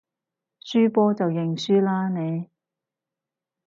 [0.63, 2.47] 輸波就認輸啦你